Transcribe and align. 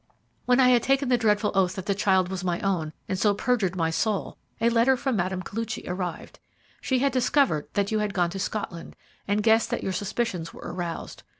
When 0.47 0.59
I 0.59 0.69
had 0.69 0.81
taken 0.81 1.09
the 1.09 1.17
dreadful 1.19 1.51
oath 1.53 1.75
that 1.75 1.85
the 1.85 1.93
child 1.93 2.29
was 2.29 2.43
my 2.43 2.59
own, 2.61 2.91
and 3.07 3.19
so 3.19 3.35
perjured 3.35 3.75
my 3.75 3.91
soul, 3.91 4.35
a 4.59 4.71
letter 4.71 4.97
from 4.97 5.13
Mme. 5.15 5.43
Koluchy 5.43 5.83
arrived. 5.87 6.39
She 6.81 6.97
had 6.97 7.11
discovered 7.11 7.67
that 7.73 7.91
you 7.91 7.99
had 7.99 8.15
gone 8.15 8.31
to 8.31 8.39
Scotland, 8.39 8.95
and 9.27 9.43
guessed 9.43 9.69
that 9.69 9.83
your 9.83 9.93
suspicions 9.93 10.55
were 10.55 10.63
aroused. 10.73 11.21